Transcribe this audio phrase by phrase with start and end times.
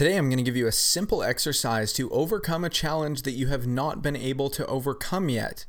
[0.00, 3.48] Today, I'm going to give you a simple exercise to overcome a challenge that you
[3.48, 5.66] have not been able to overcome yet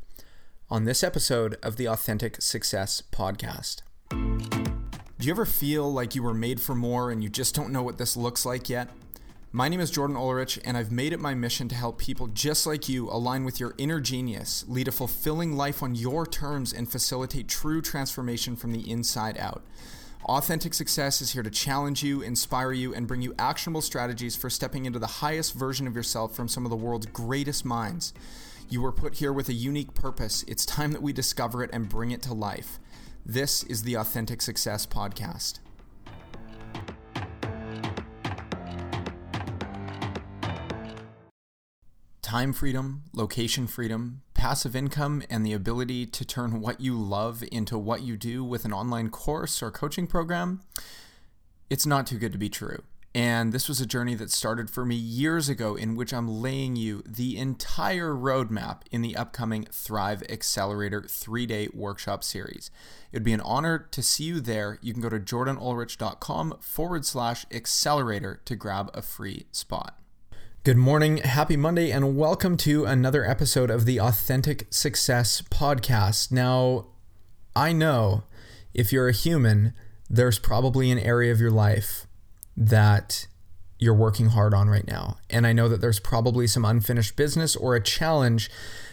[0.69, 3.81] on this episode of the Authentic Success Podcast.
[4.09, 7.83] Do you ever feel like you were made for more and you just don't know
[7.83, 8.88] what this looks like yet?
[9.52, 12.66] My name is Jordan Ulrich, and I've made it my mission to help people just
[12.66, 16.89] like you align with your inner genius, lead a fulfilling life on your terms, and
[16.89, 19.66] facilitate true transformation from the inside out.
[20.25, 24.51] Authentic Success is here to challenge you, inspire you, and bring you actionable strategies for
[24.51, 28.13] stepping into the highest version of yourself from some of the world's greatest minds.
[28.70, 30.45] You were put here with a unique purpose.
[30.48, 32.79] It's time that we discover it and bring it to life.
[33.26, 35.57] This is the Authentic Success Podcast.
[42.21, 47.77] Time freedom, location freedom, passive income and the ability to turn what you love into
[47.77, 50.59] what you do with an online course or coaching program,
[51.70, 52.82] it's not too good to be true.
[53.13, 56.76] And this was a journey that started for me years ago, in which I'm laying
[56.76, 62.71] you the entire roadmap in the upcoming Thrive Accelerator three day workshop series.
[63.12, 64.80] It'd be an honor to see you there.
[64.81, 70.00] You can go to jordanulrich.com forward slash accelerator to grab a free spot.
[70.63, 76.31] Good morning, happy Monday, and welcome to another episode of the Authentic Success Podcast.
[76.31, 76.85] Now,
[77.56, 78.25] I know
[78.72, 79.73] if you're a human,
[80.07, 82.06] there's probably an area of your life
[82.56, 83.25] that
[83.79, 85.18] you're working hard on right now.
[85.31, 88.51] And I know that there's probably some unfinished business or a challenge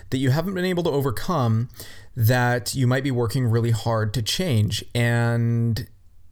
[0.09, 1.69] that you haven't been able to overcome
[2.17, 4.83] that you might be working really hard to change.
[4.95, 5.87] And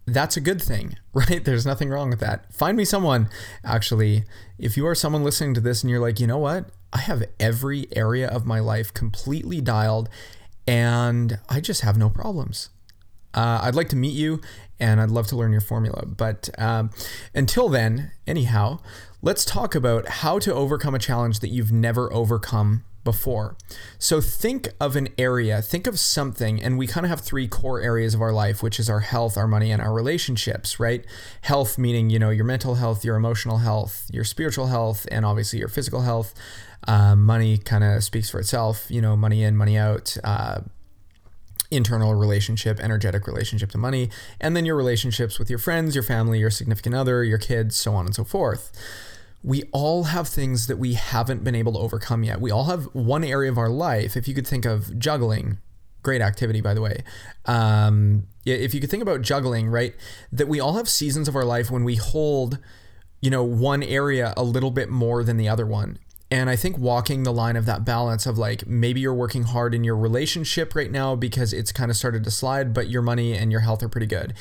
[0.07, 1.45] that's a good thing, right?
[1.45, 2.53] There's nothing wrong with that.
[2.53, 3.29] Find me someone,
[3.65, 4.25] actually,
[4.59, 6.71] if you are someone listening to this and you're like, you know what?
[6.93, 10.09] I have every area of my life completely dialed
[10.67, 12.71] and I just have no problems.
[13.35, 14.41] Uh, I'd like to meet you
[14.81, 16.07] and I'd love to learn your formula.
[16.07, 16.91] But um,
[17.35, 18.81] until then, anyhow,
[19.21, 23.57] let's talk about how to overcome a challenge that you've never overcome before.
[23.99, 27.81] So think of an area, think of something, and we kind of have three core
[27.81, 31.07] areas of our life, which is our health, our money, and our relationships, right?
[31.41, 35.59] Health meaning, you know, your mental health, your emotional health, your spiritual health, and obviously
[35.59, 36.35] your physical health.
[36.87, 40.15] Um, money kind of speaks for itself, you know, money in, money out.
[40.23, 40.61] Uh,
[41.69, 44.09] internal relationship, energetic relationship to money,
[44.41, 47.93] and then your relationships with your friends, your family, your significant other, your kids, so
[47.93, 48.71] on and so forth
[49.43, 52.41] we all have things that we haven't been able to overcome yet.
[52.41, 54.17] We all have one area of our life.
[54.17, 55.59] If you could think of juggling,
[56.03, 57.03] great activity, by the way.
[57.45, 59.95] Um, if you could think about juggling, right,
[60.33, 62.59] that we all have seasons of our life when we hold,
[63.21, 65.99] you know, one area a little bit more than the other one.
[66.29, 69.75] And I think walking the line of that balance of like maybe you're working hard
[69.75, 73.35] in your relationship right now because it's kind of started to slide, but your money
[73.35, 74.35] and your health are pretty good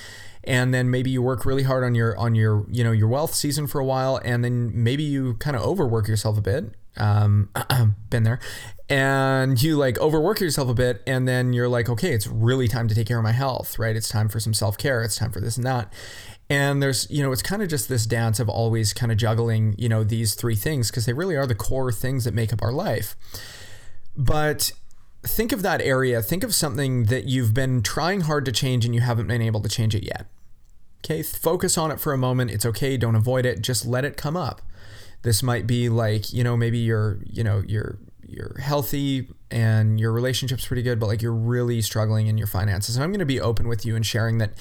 [0.48, 3.34] and then maybe you work really hard on your on your you know your wealth
[3.34, 7.50] season for a while and then maybe you kind of overwork yourself a bit um,
[8.10, 8.40] been there
[8.88, 12.88] and you like overwork yourself a bit and then you're like okay it's really time
[12.88, 13.96] to take care of my health right?
[13.96, 15.92] It's time for some self-care it's time for this and that
[16.50, 19.76] and there's you know it's kind of just this dance of always kind of juggling
[19.78, 22.62] you know these three things because they really are the core things that make up
[22.62, 23.16] our life.
[24.16, 24.72] But
[25.24, 28.94] think of that area think of something that you've been trying hard to change and
[28.94, 30.28] you haven't been able to change it yet
[31.06, 32.50] Okay, focus on it for a moment.
[32.50, 32.98] It's okay.
[32.98, 33.62] Don't avoid it.
[33.62, 34.64] Just let it come up.
[35.22, 40.12] This might be like, you know, maybe you're, you know, you're you're healthy and your
[40.12, 42.96] relationship's pretty good, but like you're really struggling in your finances.
[42.96, 44.54] And I'm going to be open with you and sharing that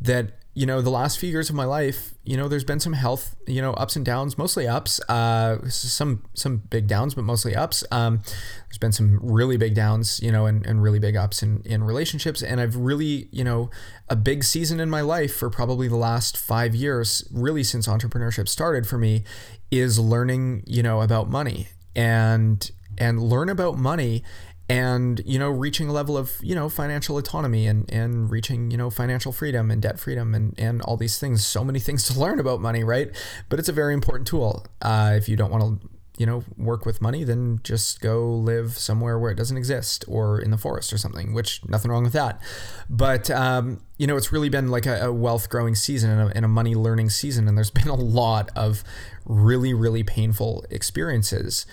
[0.00, 2.92] that you know the last few years of my life, you know, there's been some
[2.92, 5.00] health, you know, ups and downs, mostly ups.
[5.08, 7.82] Uh, some some big downs, but mostly ups.
[7.90, 8.20] Um,
[8.68, 11.82] there's been some really big downs, you know, and, and really big ups in in
[11.82, 12.42] relationships.
[12.42, 13.70] And I've really, you know,
[14.10, 18.46] a big season in my life for probably the last five years, really since entrepreneurship
[18.46, 19.24] started for me,
[19.70, 24.22] is learning, you know, about money and and learn about money
[24.72, 28.78] and you know reaching a level of you know financial autonomy and and reaching you
[28.78, 31.46] know financial freedom and debt freedom and and all these things.
[31.46, 33.10] So many things to learn about money right?
[33.50, 34.66] But it's a very important tool.
[34.80, 35.88] Uh, if you don't want to
[36.18, 40.38] you know work with money then just go live somewhere where it doesn't exist or
[40.38, 42.40] in the forest or something which nothing wrong with that.
[42.88, 46.36] But um, you know it's really been like a, a wealth growing season and a,
[46.36, 48.82] and a money learning season and there's been a lot of
[49.26, 51.66] really really painful experiences.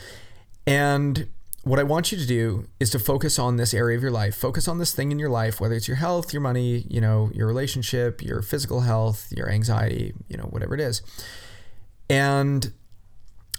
[0.67, 1.29] And
[1.63, 4.35] what I want you to do is to focus on this area of your life.
[4.35, 7.29] Focus on this thing in your life, whether it's your health, your money, you know,
[7.33, 11.01] your relationship, your physical health, your anxiety, you know, whatever it is.
[12.09, 12.71] And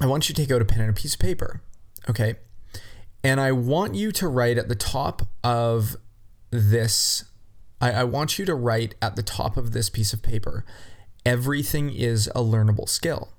[0.00, 1.62] I want you to take out a pen and a piece of paper.
[2.08, 2.36] Okay.
[3.22, 5.96] And I want you to write at the top of
[6.50, 7.24] this,
[7.80, 10.64] I, I want you to write at the top of this piece of paper
[11.26, 13.32] everything is a learnable skill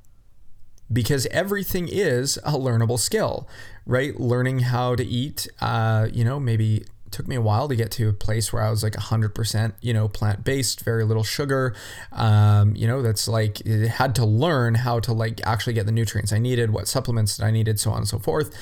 [0.91, 3.47] because everything is a learnable skill,
[3.85, 4.19] right?
[4.19, 8.09] Learning how to eat, uh, you know, maybe took me a while to get to
[8.09, 11.75] a place where I was like 100%, you know, plant based, very little sugar.
[12.11, 15.91] Um, you know, that's like, it had to learn how to like actually get the
[15.91, 18.55] nutrients I needed, what supplements that I needed, so on and so forth.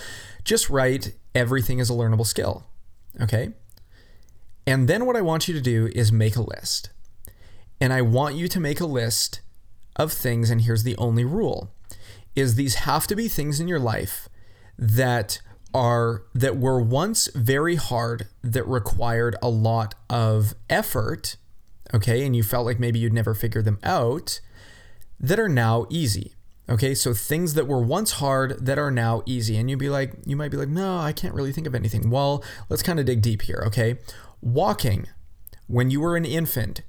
[0.44, 1.14] Just right.
[1.36, 2.66] Everything is a learnable skill.
[3.22, 3.52] Okay.
[4.66, 6.90] And then what I want you to do is make a list.
[7.80, 9.42] And I want you to make a list
[9.96, 10.50] of things.
[10.50, 11.72] And here's the only rule
[12.40, 14.30] is these have to be things in your life
[14.78, 15.42] that
[15.74, 21.36] are that were once very hard that required a lot of effort
[21.94, 22.26] okay?
[22.26, 24.40] And you felt like maybe you'd never figure them out
[25.20, 26.34] that are now easy
[26.70, 26.94] okay?
[26.94, 29.58] So things that were once hard that are now easy.
[29.58, 32.10] And you'd be like you might be like no i can't really think of anything.
[32.10, 33.98] Well let's kind of dig deep here okay?
[34.42, 35.08] Walking.
[35.68, 36.82] When you were an infant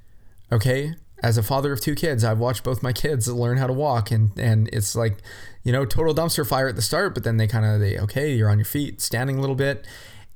[0.53, 3.73] okay as a father of two kids, I've watched both my kids learn how to
[3.73, 5.19] walk, and and it's like,
[5.63, 8.35] you know, total dumpster fire at the start, but then they kind of they okay,
[8.35, 9.87] you're on your feet, standing a little bit,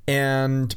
[0.07, 0.75] and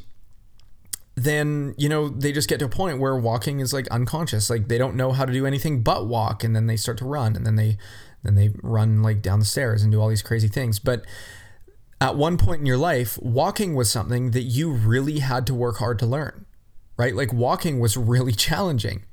[1.15, 4.67] then you know they just get to a point where walking is like unconscious, like
[4.67, 7.35] they don't know how to do anything but walk, and then they start to run,
[7.35, 7.77] and then they
[8.23, 11.05] then they run like down the stairs and do all these crazy things, but
[12.01, 15.77] at one point in your life, walking was something that you really had to work
[15.77, 16.45] hard to learn,
[16.97, 17.13] right?
[17.13, 19.03] Like walking was really challenging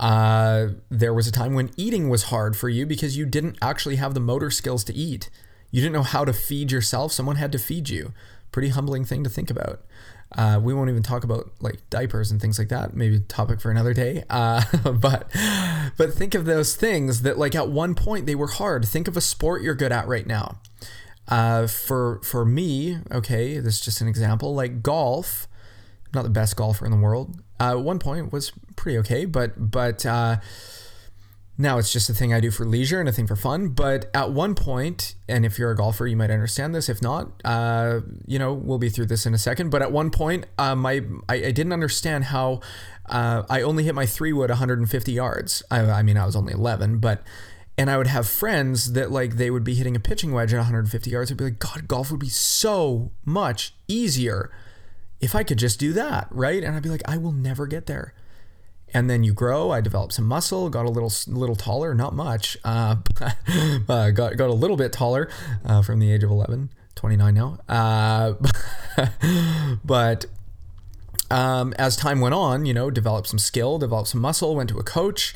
[0.00, 3.96] uh, there was a time when eating was hard for you because you didn't actually
[3.96, 5.28] have the motor skills to eat.
[5.70, 7.12] You didn't know how to feed yourself.
[7.12, 8.14] Someone had to feed you.
[8.50, 9.82] Pretty humbling thing to think about.
[10.36, 12.94] Uh, we won't even talk about like diapers and things like that.
[12.94, 14.24] Maybe topic for another day.
[14.30, 15.30] Uh, but
[15.98, 18.86] but think of those things that like at one point they were hard.
[18.86, 20.60] Think of a sport you're good at right now.
[21.28, 24.54] Uh, for for me, okay, this is just an example.
[24.54, 25.46] Like golf,
[26.14, 27.42] not the best golfer in the world.
[27.58, 30.36] Uh, at one point was pretty okay, but but uh,
[31.60, 33.68] now it's just a thing I do for leisure and a thing for fun.
[33.68, 36.88] But at one point, and if you're a golfer, you might understand this.
[36.88, 39.70] If not, uh, you know, we'll be through this in a second.
[39.70, 42.60] But at one point, uh, my I, I, didn't understand how
[43.06, 45.62] uh, I only hit my three wood 150 yards.
[45.70, 47.22] I, I mean, I was only 11, but
[47.76, 50.58] and I would have friends that like they would be hitting a pitching wedge at
[50.58, 51.30] 150 yards.
[51.30, 54.50] I'd be like, God, golf would be so much easier
[55.20, 56.62] if I could just do that, right?
[56.62, 58.14] And I'd be like, I will never get there.
[58.92, 59.70] And then you grow.
[59.70, 62.96] I developed some muscle, got a little little taller, not much, uh,
[63.86, 65.30] got got a little bit taller
[65.64, 67.58] uh, from the age of 11, 29 now.
[67.68, 68.34] Uh,
[69.84, 70.26] but
[71.30, 74.78] um, as time went on, you know, developed some skill, developed some muscle, went to
[74.78, 75.34] a coach,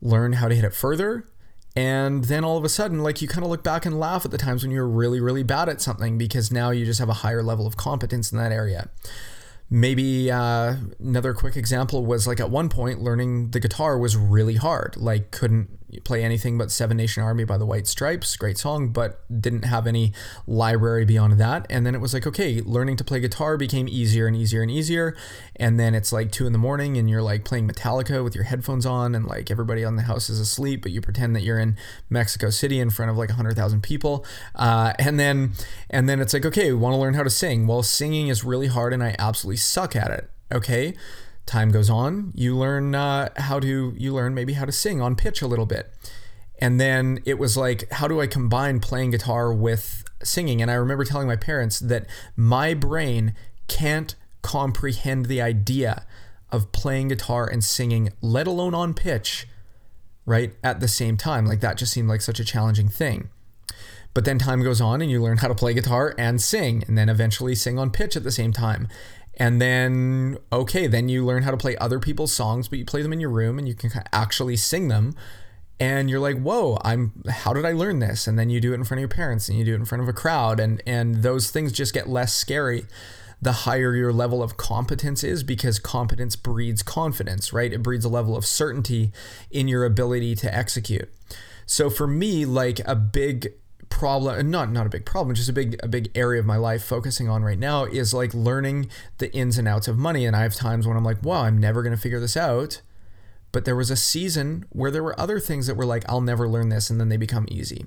[0.00, 1.28] learned how to hit it further.
[1.76, 4.30] And then all of a sudden, like you kind of look back and laugh at
[4.30, 7.08] the times when you were really, really bad at something because now you just have
[7.08, 8.90] a higher level of competence in that area.
[9.70, 14.54] Maybe uh, another quick example was like at one point, learning the guitar was really
[14.54, 14.96] hard.
[14.96, 15.68] Like, couldn't
[16.04, 19.86] play anything but Seven Nation Army by the White Stripes, great song, but didn't have
[19.86, 20.12] any
[20.46, 21.66] library beyond that.
[21.70, 24.70] And then it was like, okay, learning to play guitar became easier and easier and
[24.70, 25.16] easier.
[25.56, 28.44] And then it's like two in the morning and you're like playing Metallica with your
[28.44, 31.58] headphones on and like everybody on the house is asleep, but you pretend that you're
[31.58, 31.76] in
[32.10, 34.24] Mexico City in front of like 100,000 people.
[34.54, 35.52] Uh, and then,
[35.90, 37.66] and then it's like, okay, we want to learn how to sing.
[37.66, 40.30] Well, singing is really hard and I absolutely suck at it.
[40.52, 40.94] Okay
[41.46, 45.16] time goes on, you learn uh, how to you learn maybe how to sing on
[45.16, 45.92] pitch a little bit.
[46.58, 50.62] And then it was like, how do I combine playing guitar with singing?
[50.62, 53.34] And I remember telling my parents that my brain
[53.66, 56.06] can't comprehend the idea
[56.50, 59.48] of playing guitar and singing, let alone on pitch,
[60.24, 60.54] right?
[60.62, 61.44] At the same time.
[61.46, 63.30] Like that just seemed like such a challenging thing.
[64.14, 66.96] But then time goes on and you learn how to play guitar and sing, and
[66.96, 68.86] then eventually sing on pitch at the same time.
[69.36, 73.02] And then, okay, then you learn how to play other people's songs, but you play
[73.02, 75.14] them in your room and you can actually sing them.
[75.80, 78.28] And you're like, whoa, I'm how did I learn this?
[78.28, 79.84] And then you do it in front of your parents and you do it in
[79.84, 80.60] front of a crowd.
[80.60, 82.86] And and those things just get less scary
[83.44, 87.74] the higher your level of competence is because competence breeds confidence, right?
[87.74, 89.12] It breeds a level of certainty
[89.50, 91.12] in your ability to execute.
[91.66, 93.52] So for me, like a big
[93.94, 96.82] problem not not a big problem just a big a big area of my life
[96.82, 100.26] focusing on right now is like learning the ins and outs of money.
[100.26, 102.82] And i have times when i'm like wow i'm never going to figure this out.
[103.52, 106.48] But there was a season where there were other things that were like i'll never
[106.48, 107.86] learn this and then they become easy.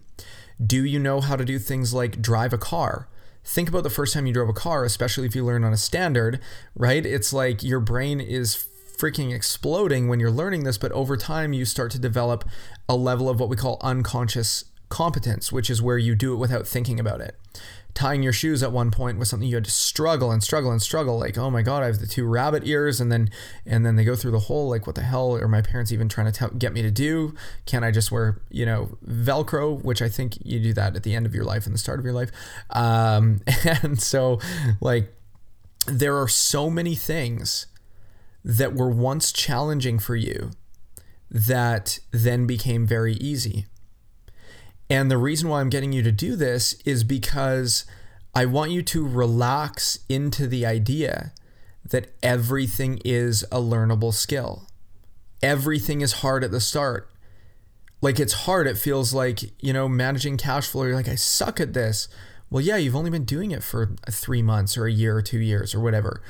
[0.66, 3.10] Do you know how to do things like drive a car?
[3.44, 5.78] Think about the first time you drove a car especially if you learn on a
[5.78, 6.40] standard
[6.74, 7.06] right?
[7.06, 8.66] It's like your brain is
[8.98, 12.46] freaking exploding when you're learning this but over time you start to develop
[12.88, 16.68] a level of what we call unconscious competence, which is where you do it without
[16.68, 17.36] thinking about it.
[17.94, 20.82] Tying your shoes at one point was something you had to struggle and struggle and
[20.82, 21.20] struggle.
[21.20, 23.32] Like, oh my god, I have the two rabbit ears, and then
[23.66, 24.70] and then they go through the hole.
[24.70, 27.34] Like, what the hell are my parents even trying to get me to do?
[27.66, 29.84] Can I just wear you know Velcro?
[29.84, 31.98] Which I think you do that at the end of your life and the start
[31.98, 32.32] of your life.
[32.70, 33.42] Um,
[33.84, 34.40] and so,
[34.80, 35.12] like,
[35.88, 37.66] there are so many things
[38.46, 40.52] that were once challenging for you
[41.30, 43.66] that then became very easy.
[44.90, 47.86] And the reason why I'm getting you to do this is because
[48.34, 51.34] I want you to relax into the idea
[51.90, 54.68] that everything is a learnable skill.
[55.42, 57.10] Everything is hard at the start.
[58.02, 58.68] Like it's hard.
[58.68, 60.84] It feels like, you know, managing cash flow.
[60.84, 62.08] You're like, I suck at this.
[62.50, 65.40] Well, yeah, you've only been doing it for three months or a year or two
[65.40, 66.22] years or whatever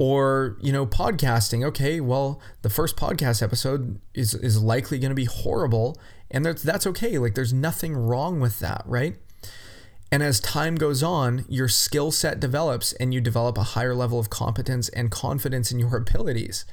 [0.00, 1.62] or you know podcasting.
[1.62, 6.62] Okay well the first podcast episode is is likely going to be horrible and that's
[6.62, 7.18] that's okay.
[7.18, 9.16] Like there's nothing wrong with that right?
[10.10, 14.18] And as time goes on your skill set develops and you develop a higher level
[14.18, 16.64] of competence and confidence in your abilities.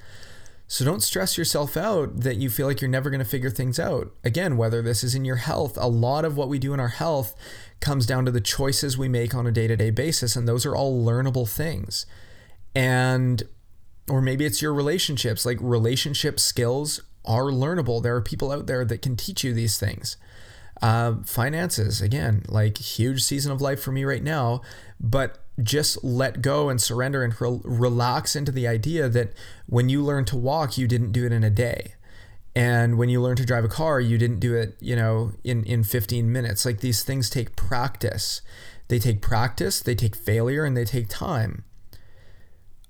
[0.69, 3.77] So don't stress yourself out that you feel like you're never going to figure things
[3.77, 4.10] out.
[4.24, 6.88] Again whether this is in your health a lot of what we do in our
[6.88, 7.36] health
[7.81, 11.05] comes down to the choices we make on a day-to-day basis and those are all
[11.05, 12.05] learnable things
[12.75, 13.43] and
[14.09, 15.45] or maybe it's your relationships.
[15.45, 18.01] Like relationship skills are learnable.
[18.01, 20.17] There are people out there that can teach you these things.
[20.79, 24.62] Uh, finances again like huge season of life for me right now
[25.00, 29.33] but just let go and surrender and re- relax into the idea that
[29.65, 31.95] when you learn to walk you didn't do it in a day.
[32.55, 35.63] And when you learn to drive a car you didn't do it you know in
[35.63, 36.63] in 15 minutes.
[36.63, 38.43] Like these things take practice.
[38.88, 41.63] They take practice they take failure and they take time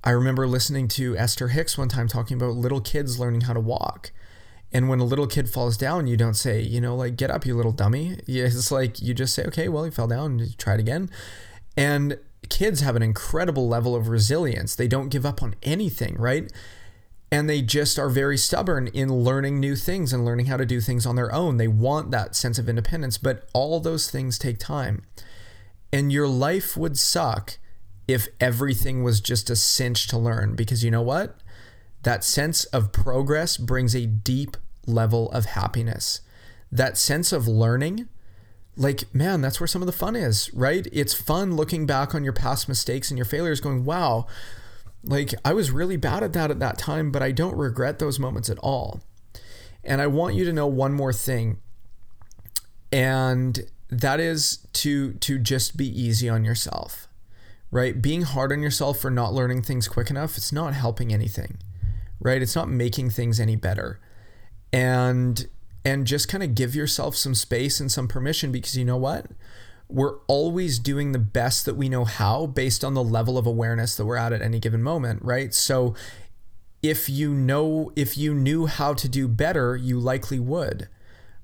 [0.08, 3.60] I remember listening to Esther Hicks one time talking about little kids learning how to
[3.60, 4.12] walk.
[4.72, 7.46] And when a little kid falls down, you don't say, you know, like, get up,
[7.46, 8.18] you little dummy.
[8.26, 11.10] It's like you just say, okay, well, he fell down, try it again.
[11.76, 14.76] And kids have an incredible level of resilience.
[14.76, 16.50] They don't give up on anything, right?
[17.30, 20.80] And they just are very stubborn in learning new things and learning how to do
[20.80, 21.58] things on their own.
[21.58, 25.04] They want that sense of independence, but all those things take time.
[25.92, 27.58] And your life would suck
[28.08, 31.38] if everything was just a cinch to learn because you know what?
[32.04, 36.22] That sense of progress brings a deep level of happiness.
[36.72, 38.08] That sense of learning,
[38.78, 40.88] like, man, that's where some of the fun is, right?
[40.92, 44.28] It's fun looking back on your past mistakes and your failures, going, wow,
[45.04, 48.20] like I was really bad at that at that time, but I don't regret those
[48.20, 49.02] moments at all.
[49.84, 51.60] And I want you to know one more thing.
[52.92, 57.07] And that is to to just be easy on yourself
[57.72, 58.02] right?
[58.02, 61.58] Being hard on yourself for not learning things quick enough, it's not helping anything,
[62.20, 62.42] right?
[62.42, 64.00] It's not making things any better.
[64.72, 65.48] And
[65.86, 69.28] and just kind of give yourself some space and some permission because you know what?
[69.90, 73.96] We're always doing the best that we know how based on the level of awareness
[73.96, 75.54] that we're at at any given moment, right?
[75.54, 75.96] So
[76.84, 80.90] if you know if you knew how to do better, you likely would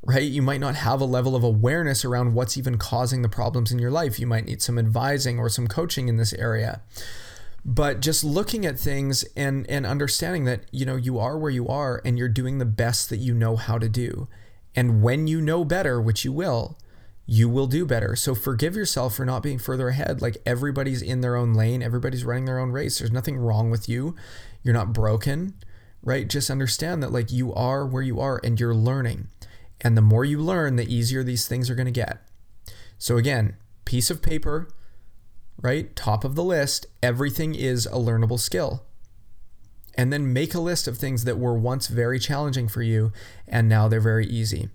[0.06, 0.24] right?
[0.24, 3.80] You might not have a level of awareness around what's even causing the problems in
[3.80, 4.20] your life.
[4.20, 6.82] You might need some advising or some coaching in this area.
[7.66, 11.68] But just looking at things and and understanding that, you know, you are where you
[11.70, 14.28] are and you're doing the best that you know how to do.
[14.76, 16.78] And when you know better, which you will,
[17.26, 18.16] you will do better.
[18.16, 20.22] So forgive yourself for not being further ahead.
[20.22, 23.00] Like everybody's in their own lane, everybody's running their own race.
[23.00, 24.16] There's nothing wrong with you.
[24.64, 25.54] You're not broken,
[26.02, 26.28] right?
[26.28, 29.30] Just understand that like you are where you are and you're learning.
[29.84, 32.22] And the more you learn, the easier these things are going to get.
[32.98, 34.70] So, again, piece of paper,
[35.62, 35.96] right?
[35.96, 38.84] Top of the list, everything is a learnable skill.
[39.96, 43.12] And then make a list of things that were once very challenging for you
[43.48, 44.70] and now they're very easy.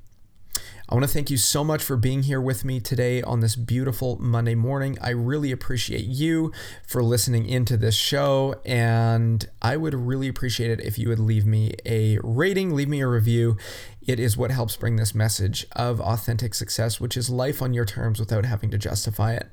[0.91, 3.57] I want to thank you so much for being here with me today on this
[3.57, 4.97] beautiful Monday morning.
[5.03, 6.51] I really appreciate you
[6.87, 11.45] for listening into this show, and I would really appreciate it if you would leave
[11.45, 13.59] me a rating, leave me a review.
[14.07, 17.85] It is what helps bring this message of authentic success, which is life on your
[17.85, 19.51] terms without having to justify it,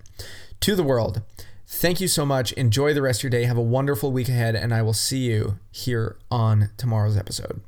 [0.62, 1.22] to the world.
[1.68, 2.54] Thank you so much.
[2.54, 3.44] Enjoy the rest of your day.
[3.44, 7.60] Have a wonderful week ahead, and I will see you here on tomorrow's episode.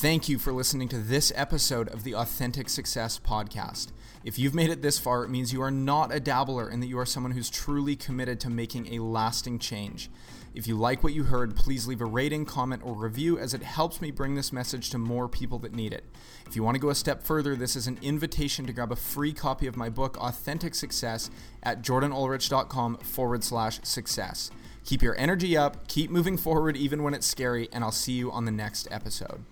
[0.00, 3.88] Thank you for listening to this episode of the Authentic Success Podcast.
[4.22, 6.86] If you've made it this far, it means you are not a dabbler and that
[6.86, 10.08] you are someone who's truly committed to making a lasting change.
[10.54, 13.64] If you like what you heard, please leave a rating, comment, or review as it
[13.64, 16.04] helps me bring this message to more people that need it.
[16.46, 18.96] If you want to go a step further, this is an invitation to grab a
[18.96, 21.28] free copy of my book, Authentic Success,
[21.64, 24.52] at jordanulrich.com forward slash success.
[24.84, 28.30] Keep your energy up, keep moving forward even when it's scary, and I'll see you
[28.30, 29.42] on the next episode.